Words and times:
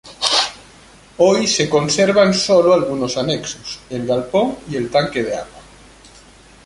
Hoy 1.17 1.45
se 1.45 1.69
conservan 1.69 2.33
sólo 2.33 2.73
algunos 2.73 3.17
anexos, 3.17 3.81
el 3.91 4.07
galpón 4.07 4.57
y 4.67 4.75
el 4.75 4.89
tanque 4.89 5.21
de 5.23 5.35
agua. 5.35 5.61